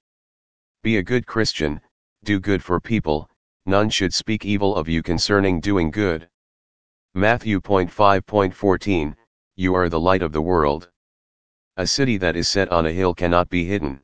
Be 0.82 0.98
a 0.98 1.04
good 1.04 1.28
Christian, 1.28 1.80
do 2.24 2.40
good 2.40 2.64
for 2.64 2.80
people, 2.80 3.30
none 3.68 3.92
should 3.92 4.16
speak 4.16 4.46
evil 4.46 4.76
of 4.76 4.90
you 4.90 5.04
concerning 5.04 5.60
doing 5.60 5.92
good. 5.92 6.28
Matthew 7.14 7.62
5.14, 7.62 9.16
You 9.56 9.76
are 9.76 9.90
the 9.90 10.00
light 10.00 10.24
of 10.24 10.32
the 10.32 10.42
world. 10.42 10.90
A 11.78 11.86
city 11.86 12.18
that 12.18 12.36
is 12.36 12.48
set 12.48 12.72
on 12.72 12.88
a 12.88 12.92
hill 12.92 13.14
cannot 13.14 13.48
be 13.50 13.66
hidden. 13.66 14.02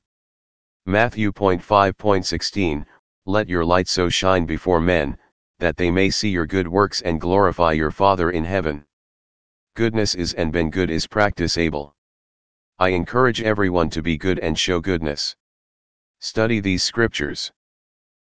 Matthew 0.85 1.31
5.16, 1.31 2.85
let 3.25 3.49
your 3.49 3.65
light 3.65 3.87
so 3.87 4.07
shine 4.07 4.45
before 4.45 4.79
men, 4.79 5.17
that 5.61 5.77
they 5.77 5.91
may 5.91 6.09
see 6.09 6.29
your 6.29 6.47
good 6.47 6.67
works 6.67 7.01
and 7.01 7.21
glorify 7.21 7.71
your 7.71 7.91
Father 7.91 8.31
in 8.31 8.43
heaven. 8.43 8.83
Goodness 9.75 10.15
is 10.15 10.33
and 10.33 10.51
been 10.51 10.71
good 10.71 10.89
is 10.89 11.05
practicable. 11.05 11.95
I 12.79 12.89
encourage 12.89 13.43
everyone 13.43 13.91
to 13.91 14.01
be 14.01 14.17
good 14.17 14.39
and 14.39 14.57
show 14.57 14.81
goodness. 14.81 15.35
Study 16.19 16.61
these 16.61 16.81
scriptures. 16.81 17.51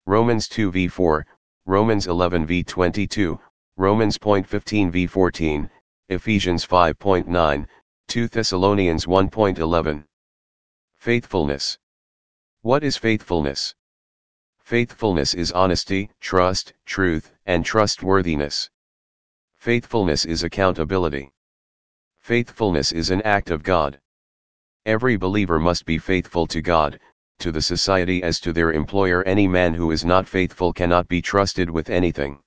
Romans 0.06 0.48
2 0.48 0.72
v 0.72 0.88
4, 0.88 1.24
Romans 1.66 2.08
11 2.08 2.46
v 2.46 2.64
22, 2.64 3.38
Romans 3.76 4.18
15 4.18 4.90
v 4.90 5.06
14, 5.06 5.70
Ephesians 6.08 6.66
5.9, 6.66 7.66
2 8.08 8.26
Thessalonians 8.26 9.06
1.11. 9.06 10.04
Faithfulness. 10.96 11.78
What 12.62 12.82
is 12.82 12.96
faithfulness? 12.96 13.76
Faithfulness 14.70 15.34
is 15.34 15.50
honesty, 15.50 16.08
trust, 16.20 16.74
truth, 16.86 17.32
and 17.44 17.64
trustworthiness. 17.64 18.70
Faithfulness 19.56 20.24
is 20.24 20.44
accountability. 20.44 21.32
Faithfulness 22.20 22.92
is 22.92 23.10
an 23.10 23.20
act 23.22 23.50
of 23.50 23.64
God. 23.64 24.00
Every 24.86 25.16
believer 25.16 25.58
must 25.58 25.86
be 25.86 25.98
faithful 25.98 26.46
to 26.46 26.62
God, 26.62 27.00
to 27.40 27.50
the 27.50 27.60
society 27.60 28.22
as 28.22 28.38
to 28.38 28.52
their 28.52 28.70
employer. 28.70 29.24
Any 29.24 29.48
man 29.48 29.74
who 29.74 29.90
is 29.90 30.04
not 30.04 30.28
faithful 30.28 30.72
cannot 30.72 31.08
be 31.08 31.20
trusted 31.20 31.68
with 31.68 31.90
anything. 31.90 32.38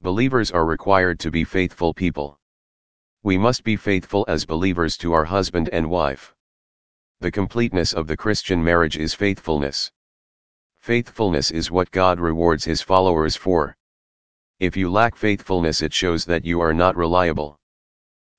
Believers 0.00 0.52
are 0.52 0.64
required 0.64 1.18
to 1.18 1.32
be 1.32 1.42
faithful 1.42 1.92
people. 1.92 2.38
We 3.24 3.36
must 3.36 3.64
be 3.64 3.74
faithful 3.74 4.24
as 4.28 4.46
believers 4.46 4.96
to 4.98 5.12
our 5.12 5.24
husband 5.24 5.70
and 5.72 5.90
wife. 5.90 6.36
The 7.18 7.32
completeness 7.32 7.92
of 7.92 8.06
the 8.06 8.16
Christian 8.16 8.62
marriage 8.62 8.96
is 8.96 9.12
faithfulness. 9.12 9.90
Faithfulness 10.82 11.52
is 11.52 11.70
what 11.70 11.92
God 11.92 12.18
rewards 12.18 12.64
his 12.64 12.82
followers 12.82 13.36
for. 13.36 13.76
If 14.58 14.76
you 14.76 14.90
lack 14.90 15.14
faithfulness 15.14 15.80
it 15.80 15.92
shows 15.92 16.24
that 16.24 16.44
you 16.44 16.60
are 16.60 16.74
not 16.74 16.96
reliable. 16.96 17.56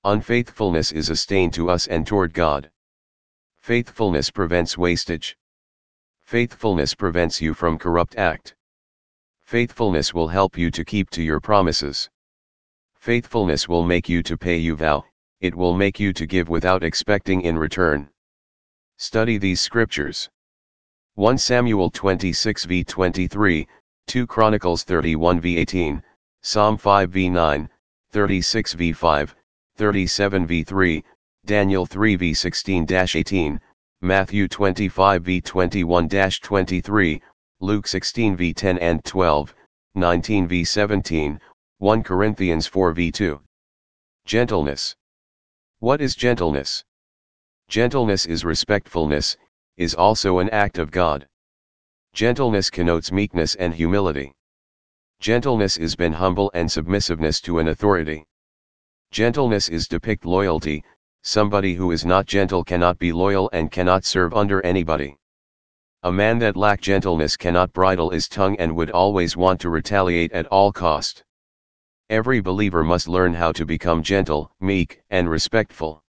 Unfaithfulness 0.03 0.91
is 0.91 1.09
a 1.09 1.15
stain 1.15 1.51
to 1.51 1.69
us 1.69 1.87
and 1.87 2.05
toward 2.05 2.33
God. 2.33 2.69
Faithfulness 3.59 4.29
prevents 4.29 4.77
wastage. 4.77 5.37
Faithfulness 6.19 6.93
prevents 6.93 7.39
you 7.39 7.53
from 7.53 7.79
corrupt 7.79 8.17
act. 8.17 8.55
Faithfulness 9.45 10.13
will 10.13 10.27
help 10.27 10.57
you 10.57 10.69
to 10.69 10.83
keep 10.83 11.09
to 11.11 11.23
your 11.23 11.39
promises. 11.39 12.09
Faithfulness 12.95 13.69
will 13.69 13.85
make 13.85 14.09
you 14.09 14.21
to 14.21 14.37
pay 14.37 14.57
you 14.57 14.75
vow, 14.75 15.05
it 15.39 15.55
will 15.55 15.73
make 15.73 15.97
you 15.97 16.11
to 16.11 16.25
give 16.25 16.49
without 16.49 16.83
expecting 16.83 17.43
in 17.43 17.57
return. 17.57 18.09
Study 18.97 19.37
these 19.37 19.61
scriptures. 19.61 20.29
1 21.15 21.37
Samuel 21.37 21.91
26 21.91 22.65
v 22.65 22.83
23, 22.83 23.67
2 24.07 24.25
Chronicles 24.25 24.83
31 24.83 25.39
v 25.39 25.57
18, 25.57 26.01
Psalm 26.41 26.75
5 26.75 27.11
v 27.11 27.29
9, 27.29 27.69
36 28.11 28.73
v 28.73 28.93
5, 28.93 29.35
37 29.77 30.47
v 30.47 30.63
3, 30.63 31.03
Daniel 31.45 31.85
3 31.85 32.15
v 32.15 32.33
16 32.33 32.87
18, 32.87 33.59
Matthew 34.01 34.47
25 34.47 35.21
v 35.21 35.39
21 35.39 36.07
23, 36.07 37.21
Luke 37.61 37.85
16 37.85 38.35
v 38.35 38.51
10 38.51 38.79
and 38.79 39.03
12, 39.03 39.53
19 39.93 40.47
v 40.47 40.63
17, 40.63 41.39
1 41.77 42.03
Corinthians 42.03 42.65
4 42.65 42.91
v 42.91 43.11
2. 43.11 43.39
Gentleness. 44.25 44.95
What 45.77 46.01
is 46.01 46.15
gentleness? 46.15 46.83
Gentleness 47.69 48.25
is 48.25 48.43
respectfulness, 48.43 49.37
is 49.77 49.95
also 49.95 50.39
an 50.39 50.49
act 50.49 50.77
of 50.77 50.91
God. 50.91 51.27
Gentleness 52.13 52.69
connotes 52.69 53.11
meekness 53.11 53.55
and 53.55 53.73
humility. 53.73 54.31
Gentleness 55.19 55.77
is 55.77 55.95
been 55.95 56.13
humble 56.13 56.51
and 56.53 56.69
submissiveness 56.69 57.41
to 57.41 57.57
an 57.57 57.69
authority. 57.69 58.25
Gentleness 59.11 59.69
is 59.69 59.87
depict 59.87 60.25
loyalty, 60.25 60.83
somebody 61.23 61.73
who 61.73 61.91
is 61.91 62.05
not 62.05 62.27
gentle 62.27 62.63
cannot 62.63 62.99
be 62.99 63.11
loyal 63.11 63.49
and 63.51 63.71
cannot 63.71 64.05
serve 64.05 64.33
under 64.33 64.61
anybody. 64.65 65.17
A 66.03 66.11
man 66.11 66.37
that 66.39 66.57
lack 66.57 66.81
gentleness 66.81 67.35
cannot 67.35 67.73
bridle 67.73 68.09
his 68.11 68.27
tongue 68.27 68.57
and 68.57 68.75
would 68.75 68.91
always 68.91 69.35
want 69.35 69.61
to 69.61 69.69
retaliate 69.69 70.33
at 70.33 70.45
all 70.47 70.71
cost. 70.71 71.23
Every 72.09 72.41
believer 72.41 72.83
must 72.83 73.07
learn 73.07 73.33
how 73.33 73.53
to 73.53 73.65
become 73.65 74.03
gentle, 74.03 74.51
meek, 74.59 75.01
and 75.09 75.27
respectful. 75.29 76.03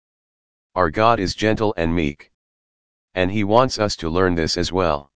Our 0.75 0.91
God 0.91 1.21
is 1.21 1.35
gentle 1.37 1.75
and 1.77 1.95
meek. 1.95 2.32
And 3.15 3.31
he 3.31 3.45
wants 3.45 3.79
us 3.79 3.95
to 3.97 4.09
learn 4.09 4.35
this 4.35 4.57
as 4.57 4.73
well. 4.73 5.11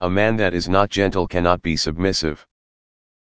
A 0.00 0.08
man 0.08 0.36
that 0.36 0.54
is 0.54 0.68
not 0.68 0.88
gentle 0.88 1.26
cannot 1.26 1.62
be 1.62 1.76
submissive. 1.76 2.46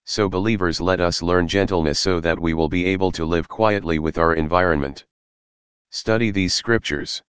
So 0.05 0.29
believers 0.29 0.81
let 0.81 1.01
us 1.01 1.21
learn 1.21 1.47
gentleness 1.47 2.01
so 2.01 2.19
that 2.21 2.41
we 2.41 2.55
will 2.55 2.69
be 2.69 2.87
able 2.87 3.13
to 3.13 3.25
live 3.25 3.49
quietly 3.49 3.99
with 3.99 4.17
our 4.17 4.35
environment. 4.35 5.05
Study 5.91 6.31
these 6.31 6.55
scriptures. 6.55 7.23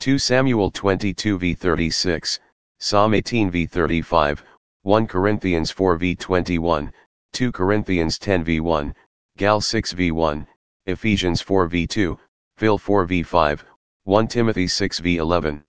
2 0.00 0.18
Samuel 0.18 0.70
22 0.70 1.38
v 1.38 1.54
36, 1.54 2.40
Psalm 2.78 3.14
18 3.14 3.50
v 3.50 3.66
35, 3.66 4.42
1 4.82 5.06
Corinthians 5.06 5.70
4 5.70 5.96
v 5.96 6.14
21, 6.14 6.92
2 7.32 7.52
Corinthians 7.52 8.18
10 8.18 8.42
v 8.42 8.60
1, 8.60 8.94
Gal 9.36 9.60
6 9.60 9.92
v 9.92 10.10
1, 10.10 10.46
Ephesians 10.86 11.42
4 11.42 11.68
v 11.68 11.86
2, 11.86 12.18
Phil 12.56 12.78
4 12.78 13.04
v 13.06 13.22
5, 13.22 13.64
1 14.04 14.28
Timothy 14.28 14.66
6 14.66 14.98
v 15.00 15.18
11. 15.18 15.62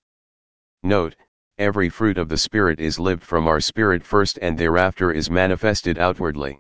Note, 0.86 1.16
every 1.58 1.90
fruit 1.90 2.20
of 2.20 2.30
the 2.30 2.38
Spirit 2.38 2.80
is 2.80 3.00
lived 3.00 3.24
from 3.24 3.48
our 3.48 3.60
spirit 3.60 4.04
first 4.04 4.38
and 4.44 4.56
thereafter 4.56 5.12
is 5.12 5.32
manifested 5.32 5.98
outwardly. 5.98 6.60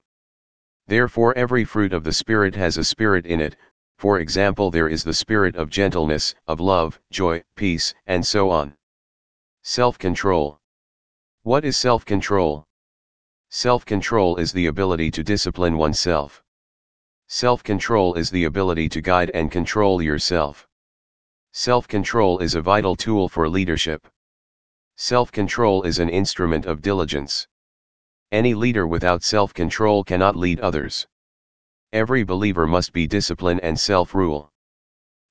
Therefore 0.88 1.38
every 1.38 1.64
fruit 1.64 1.94
of 1.94 2.04
the 2.04 2.12
Spirit 2.12 2.56
has 2.56 2.80
a 2.80 2.84
spirit 2.84 3.28
in 3.28 3.40
it, 3.40 3.56
for 4.00 4.18
example 4.18 4.72
there 4.72 4.88
is 4.88 5.04
the 5.04 5.14
spirit 5.14 5.56
of 5.56 5.70
gentleness, 5.70 6.34
of 6.48 6.60
love, 6.60 7.00
joy, 7.12 7.44
peace, 7.56 7.94
and 8.08 8.26
so 8.26 8.50
on. 8.50 8.76
Self-control. 9.62 10.60
What 11.44 11.64
is 11.64 11.78
self-control? 11.78 12.66
Self-control 13.52 14.38
is 14.38 14.52
the 14.52 14.66
ability 14.66 15.12
to 15.12 15.24
discipline 15.24 15.78
oneself. 15.78 16.44
Self-control 17.28 18.16
is 18.16 18.32
the 18.32 18.46
ability 18.46 18.90
to 18.90 19.02
guide 19.02 19.30
and 19.36 19.52
control 19.52 20.02
yourself. 20.02 20.68
Self-control 21.54 22.40
is 22.40 22.56
a 22.56 22.62
vital 22.62 22.96
tool 22.96 23.30
for 23.30 23.48
leadership. 23.48 24.08
Self-control 24.98 25.84
is 25.84 26.00
an 26.00 26.08
instrument 26.08 26.66
of 26.66 26.82
diligence. 26.82 27.48
Any 28.32 28.54
leader 28.54 28.88
without 28.88 29.24
self-control 29.24 30.06
cannot 30.06 30.38
lead 30.38 30.62
others. 30.62 31.06
Every 31.92 32.24
believer 32.24 32.66
must 32.66 32.94
be 32.94 33.06
disciplined 33.06 33.60
and 33.60 33.78
self-rule. 33.78 34.54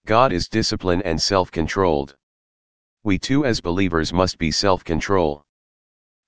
God 0.04 0.35
is 0.35 0.49
disciplined 0.49 1.02
and 1.04 1.21
self-controlled. 1.21 2.14
We 3.04 3.18
too 3.18 3.47
as 3.47 3.62
believers 3.62 4.12
must 4.12 4.37
be 4.37 4.50
self-control. 4.50 5.42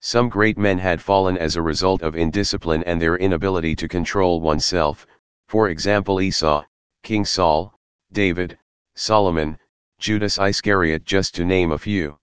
Some 0.01 0.31
great 0.31 0.57
men 0.57 0.79
had 0.79 1.03
fallen 1.03 1.37
as 1.37 1.57
a 1.57 1.63
result 1.63 2.01
of 2.01 2.17
indiscipline 2.17 2.85
and 2.85 3.01
their 3.01 3.17
inability 3.17 3.77
to 3.77 3.89
control 3.89 4.41
oneself, 4.41 5.07
for 5.47 5.69
example 5.69 6.23
Esau, 6.23 6.65
King 7.03 7.27
Saul, 7.27 7.79
David, 8.13 8.59
Solomon, 8.95 9.59
Judas 9.99 10.39
Iscariot 10.39 11.05
just 11.05 11.35
to 11.35 11.45
name 11.45 11.73
a 11.73 11.79
few. 11.79 12.19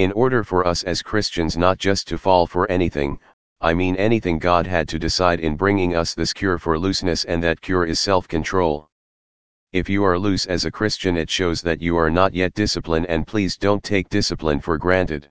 In 0.00 0.12
order 0.12 0.42
for 0.42 0.66
us 0.66 0.82
as 0.84 1.02
Christians 1.02 1.58
not 1.58 1.76
just 1.76 2.08
to 2.08 2.16
fall 2.16 2.46
for 2.46 2.66
anything, 2.70 3.18
I 3.60 3.74
mean 3.74 3.96
anything 3.96 4.38
God 4.38 4.66
had 4.66 4.88
to 4.88 4.98
decide 4.98 5.40
in 5.40 5.56
bringing 5.56 5.94
us 5.94 6.14
this 6.14 6.32
cure 6.32 6.56
for 6.56 6.78
looseness 6.78 7.26
and 7.26 7.42
that 7.42 7.60
cure 7.60 7.84
is 7.84 8.00
self-control. 8.00 8.88
If 9.74 9.90
you 9.90 10.02
are 10.04 10.18
loose 10.18 10.46
as 10.46 10.64
a 10.64 10.70
Christian 10.70 11.18
it 11.18 11.28
shows 11.28 11.60
that 11.60 11.82
you 11.82 11.98
are 11.98 12.08
not 12.08 12.32
yet 12.32 12.54
disciplined 12.54 13.08
and 13.10 13.26
please 13.26 13.58
don't 13.58 13.84
take 13.84 14.08
discipline 14.08 14.58
for 14.58 14.78
granted. 14.78 15.28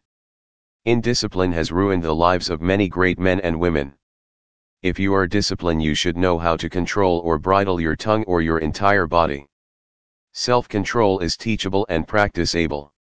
Indiscipline 0.86 1.54
has 1.54 1.72
ruined 1.72 2.04
the 2.04 2.14
lives 2.14 2.52
of 2.52 2.62
many 2.62 2.88
great 2.88 3.18
men 3.18 3.40
and 3.40 3.60
women. 3.60 3.96
If 4.84 5.00
you 5.00 5.16
are 5.16 5.26
disciplined 5.26 5.82
you 5.82 5.96
should 5.96 6.16
know 6.16 6.38
how 6.38 6.56
to 6.58 6.70
control 6.70 7.22
or 7.22 7.40
bridle 7.40 7.82
your 7.82 7.96
tongue 7.96 8.24
or 8.26 8.44
your 8.44 8.60
entire 8.60 9.08
body. 9.08 9.48
Self-control 10.34 11.22
is 11.22 11.38
teachable 11.38 11.88
and 11.90 12.08
practiceable. 12.08 12.94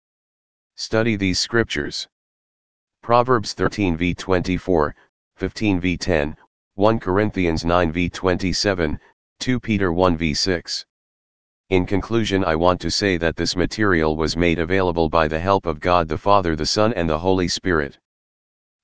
Study 0.81 1.17
these 1.17 1.39
scriptures. 1.39 2.07
Proverbs 3.03 3.53
13 3.53 3.97
v 3.97 4.13
24, 4.13 4.95
15 5.35 5.79
v 5.81 5.97
10, 5.97 6.37
1 6.75 6.99
Corinthians 7.01 7.65
9 7.65 7.91
v 7.91 8.07
27, 8.07 8.97
2 9.41 9.59
Peter 9.59 9.91
1 9.91 10.15
v 10.15 10.33
6. 10.33 10.85
In 11.69 11.85
conclusion 11.85 12.45
I 12.45 12.55
want 12.55 12.79
to 12.79 12.89
say 12.89 13.17
that 13.17 13.35
this 13.35 13.57
material 13.57 14.15
was 14.15 14.37
made 14.37 14.57
available 14.57 15.09
by 15.09 15.27
the 15.27 15.41
help 15.41 15.65
of 15.65 15.81
God 15.81 16.07
the 16.07 16.17
Father 16.17 16.55
the 16.55 16.65
Son 16.65 16.93
and 16.93 17.09
the 17.09 17.19
Holy 17.19 17.49
Spirit. 17.49 17.99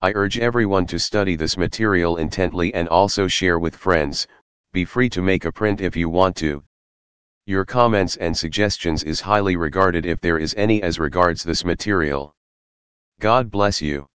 I 0.01 0.11
urge 0.15 0.37
everyone 0.37 0.87
to 0.87 0.99
study 0.99 1.37
this 1.37 1.55
material 1.55 2.17
intently 2.17 2.73
and 2.73 2.89
also 2.89 3.29
share 3.29 3.57
with 3.57 3.73
friends, 3.73 4.27
be 4.73 4.83
free 4.83 5.09
to 5.11 5.21
make 5.21 5.45
a 5.45 5.51
print 5.53 5.79
if 5.79 5.95
you 5.95 6.09
want 6.09 6.35
to. 6.43 6.61
Your 7.47 7.63
comments 7.63 8.15
and 8.15 8.35
suggestions 8.35 9.03
is 9.03 9.21
highly 9.21 9.55
regarded 9.55 10.03
if 10.03 10.19
there 10.19 10.39
is 10.39 10.55
any 10.58 10.81
as 10.81 10.97
regards 10.97 11.43
this 11.43 11.63
material. 11.63 12.34
God 13.19 13.51
bless 13.51 13.84
you. 13.84 14.08